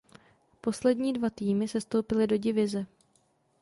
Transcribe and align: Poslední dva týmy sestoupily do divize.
Poslední 0.61 1.13
dva 1.13 1.29
týmy 1.29 1.67
sestoupily 1.67 2.27
do 2.27 2.37
divize. 2.37 2.85